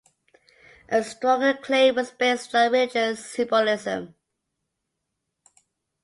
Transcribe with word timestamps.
A 0.89 1.03
stronger 1.03 1.53
claim 1.53 1.93
was 1.93 2.09
based 2.09 2.55
on 2.55 2.71
religious 2.71 3.23
symbolism. 3.23 4.15